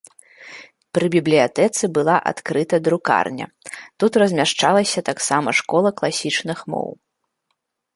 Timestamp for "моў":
6.77-6.89